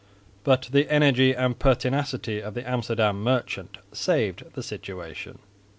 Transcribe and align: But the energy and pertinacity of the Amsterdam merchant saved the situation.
But 0.43 0.69
the 0.71 0.91
energy 0.91 1.31
and 1.33 1.59
pertinacity 1.59 2.41
of 2.41 2.55
the 2.55 2.67
Amsterdam 2.67 3.21
merchant 3.21 3.77
saved 3.93 4.43
the 4.53 4.63
situation. 4.63 5.37